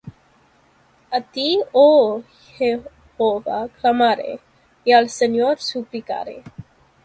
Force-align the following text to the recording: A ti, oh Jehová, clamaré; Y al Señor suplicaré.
A 1.17 1.21
ti, 1.21 1.61
oh 1.75 2.23
Jehová, 2.57 3.69
clamaré; 3.79 4.39
Y 4.83 4.93
al 4.93 5.11
Señor 5.11 5.59
suplicaré. 5.59 6.41